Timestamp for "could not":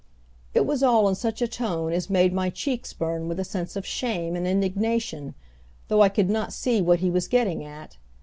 6.09-6.53